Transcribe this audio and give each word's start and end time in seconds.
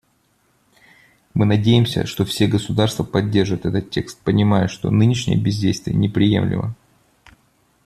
Мы 1.35 1.45
надеемся, 1.45 2.07
что 2.07 2.25
все 2.25 2.47
государства 2.47 3.03
поддержат 3.03 3.67
этот 3.67 3.91
текст, 3.91 4.19
понимая, 4.23 4.67
что 4.67 4.89
нынешнее 4.89 5.35
бездействие 5.37 5.95
неприемлемо. 5.95 6.75